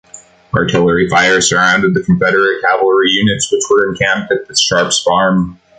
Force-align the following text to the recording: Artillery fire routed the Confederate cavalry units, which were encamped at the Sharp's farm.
Artillery 0.55 1.07
fire 1.09 1.39
routed 1.53 1.93
the 1.93 2.01
Confederate 2.01 2.63
cavalry 2.63 3.11
units, 3.11 3.51
which 3.51 3.61
were 3.69 3.87
encamped 3.91 4.31
at 4.31 4.47
the 4.47 4.55
Sharp's 4.55 4.97
farm. 4.99 5.59